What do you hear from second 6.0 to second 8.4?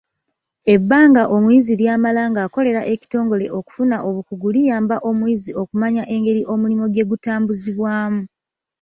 engeri omulimu gye gutambuzibwamu.